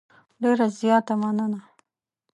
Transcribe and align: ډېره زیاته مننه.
ډېره 0.41 0.67
زیاته 0.79 1.13
مننه. 1.21 1.59